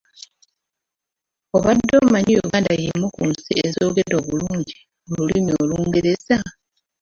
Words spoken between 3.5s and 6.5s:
ezoogera obulungi olulimi olungereza?